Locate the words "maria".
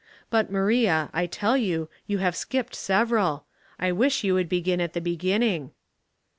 0.51-1.11